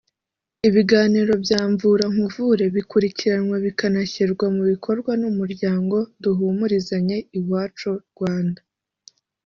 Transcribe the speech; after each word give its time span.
Ibiganiro 0.67 1.33
bya 1.43 1.61
Mvura 1.71 2.05
nkuvure 2.13 2.63
bikurikiranwa 2.75 3.55
bikanashyirwa 3.65 4.45
mu 4.55 4.63
bikorwa 4.71 5.11
n’Umuryango 5.21 5.95
Duhumurizanye 6.23 7.17
Iwacu-Rwanda 7.37 8.61